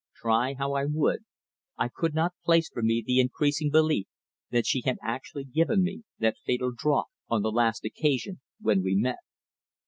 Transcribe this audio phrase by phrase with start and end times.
[0.15, 1.25] Try how I would
[1.77, 4.07] I could not place from me the increasing belief
[4.49, 8.95] that she had actually given me that fatal draught on the last occasion when we
[8.95, 9.19] met.